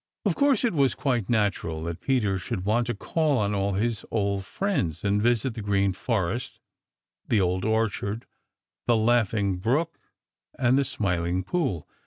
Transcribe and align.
Of 0.25 0.33
course 0.33 0.63
it 0.63 0.73
was 0.73 0.95
quite 0.95 1.29
natural 1.29 1.83
that 1.83 2.01
Peter 2.01 2.39
should 2.39 2.65
want 2.65 2.87
to 2.87 2.95
call 2.95 3.37
on 3.37 3.53
all 3.53 3.73
his 3.73 4.03
old 4.09 4.45
friends 4.45 5.03
and 5.03 5.21
visit 5.21 5.53
the 5.53 5.61
Green 5.61 5.93
Forest, 5.93 6.59
the 7.27 7.39
Old 7.39 7.63
Orchard, 7.63 8.25
the 8.87 8.97
Laughing 8.97 9.57
Brook, 9.57 9.99
and 10.57 10.75
the 10.75 10.85
Smiling 10.85 11.43
Pool. 11.43 11.87